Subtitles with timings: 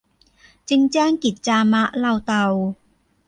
[0.69, 2.45] จึงแจ้งกิจจามะเลาเตา